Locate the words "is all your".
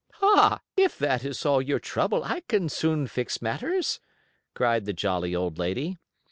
1.23-1.77